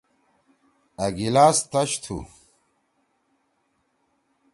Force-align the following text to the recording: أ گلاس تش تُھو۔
أ 1.03 1.05
گلاس 1.17 1.57
تش 1.71 1.91
تُھو۔ 2.03 2.17